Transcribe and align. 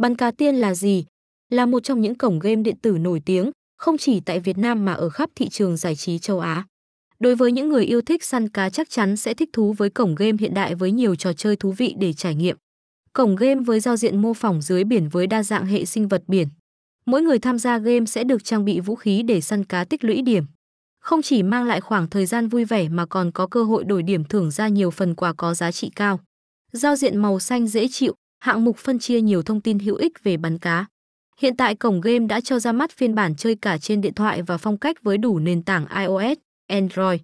Bắn 0.00 0.16
cá 0.16 0.30
tiên 0.30 0.54
là 0.54 0.74
gì? 0.74 1.04
Là 1.50 1.66
một 1.66 1.84
trong 1.84 2.00
những 2.00 2.14
cổng 2.14 2.38
game 2.38 2.62
điện 2.62 2.76
tử 2.82 2.98
nổi 2.98 3.22
tiếng, 3.24 3.50
không 3.78 3.98
chỉ 3.98 4.20
tại 4.20 4.40
Việt 4.40 4.58
Nam 4.58 4.84
mà 4.84 4.92
ở 4.92 5.08
khắp 5.08 5.30
thị 5.34 5.48
trường 5.48 5.76
giải 5.76 5.96
trí 5.96 6.18
châu 6.18 6.40
Á. 6.40 6.64
Đối 7.18 7.36
với 7.36 7.52
những 7.52 7.68
người 7.68 7.84
yêu 7.84 8.00
thích 8.00 8.24
săn 8.24 8.48
cá 8.48 8.70
chắc 8.70 8.90
chắn 8.90 9.16
sẽ 9.16 9.34
thích 9.34 9.48
thú 9.52 9.72
với 9.72 9.90
cổng 9.90 10.14
game 10.14 10.36
hiện 10.40 10.54
đại 10.54 10.74
với 10.74 10.92
nhiều 10.92 11.14
trò 11.14 11.32
chơi 11.32 11.56
thú 11.56 11.72
vị 11.72 11.94
để 11.98 12.12
trải 12.12 12.34
nghiệm. 12.34 12.56
Cổng 13.12 13.36
game 13.36 13.60
với 13.66 13.80
giao 13.80 13.96
diện 13.96 14.22
mô 14.22 14.34
phỏng 14.34 14.62
dưới 14.62 14.84
biển 14.84 15.08
với 15.08 15.26
đa 15.26 15.42
dạng 15.42 15.66
hệ 15.66 15.84
sinh 15.84 16.08
vật 16.08 16.22
biển. 16.26 16.48
Mỗi 17.06 17.22
người 17.22 17.38
tham 17.38 17.58
gia 17.58 17.78
game 17.78 18.06
sẽ 18.06 18.24
được 18.24 18.44
trang 18.44 18.64
bị 18.64 18.80
vũ 18.80 18.94
khí 18.94 19.22
để 19.22 19.40
săn 19.40 19.64
cá 19.64 19.84
tích 19.84 20.04
lũy 20.04 20.22
điểm. 20.22 20.44
Không 21.00 21.22
chỉ 21.22 21.42
mang 21.42 21.64
lại 21.64 21.80
khoảng 21.80 22.08
thời 22.08 22.26
gian 22.26 22.48
vui 22.48 22.64
vẻ 22.64 22.88
mà 22.88 23.06
còn 23.06 23.32
có 23.32 23.46
cơ 23.46 23.64
hội 23.64 23.84
đổi 23.84 24.02
điểm 24.02 24.24
thưởng 24.24 24.50
ra 24.50 24.68
nhiều 24.68 24.90
phần 24.90 25.14
quà 25.14 25.32
có 25.32 25.54
giá 25.54 25.72
trị 25.72 25.90
cao. 25.96 26.20
Giao 26.72 26.96
diện 26.96 27.18
màu 27.18 27.40
xanh 27.40 27.66
dễ 27.66 27.88
chịu, 27.90 28.14
hạng 28.40 28.64
mục 28.64 28.76
phân 28.76 28.98
chia 28.98 29.20
nhiều 29.20 29.42
thông 29.42 29.60
tin 29.60 29.78
hữu 29.78 29.96
ích 29.96 30.12
về 30.24 30.36
bắn 30.36 30.58
cá. 30.58 30.86
Hiện 31.38 31.56
tại 31.56 31.74
cổng 31.74 32.00
game 32.00 32.26
đã 32.26 32.40
cho 32.40 32.58
ra 32.58 32.72
mắt 32.72 32.90
phiên 32.90 33.14
bản 33.14 33.36
chơi 33.36 33.54
cả 33.54 33.78
trên 33.78 34.00
điện 34.00 34.14
thoại 34.14 34.42
và 34.42 34.58
phong 34.58 34.78
cách 34.78 35.02
với 35.02 35.18
đủ 35.18 35.38
nền 35.38 35.62
tảng 35.62 35.86
iOS, 35.96 36.38
Android. 36.68 37.20